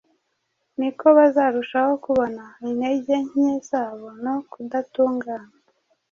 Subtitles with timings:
[0.79, 5.51] ni ko bazarushaho kubona intege nke zabo no kudatungana.